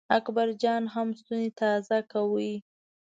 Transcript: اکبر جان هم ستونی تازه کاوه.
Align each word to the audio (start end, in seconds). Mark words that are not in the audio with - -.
اکبر 0.17 0.47
جان 0.61 0.83
هم 0.93 1.07
ستونی 1.19 1.47
تازه 1.59 1.97
کاوه. 2.11 2.49